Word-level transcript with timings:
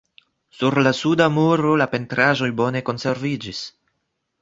Sur 0.59 0.77
la 0.87 0.93
suda 0.99 1.27
muro 1.35 1.75
la 1.83 1.89
pentraĵoj 1.93 2.51
bone 2.63 2.85
konserviĝis. 2.91 3.65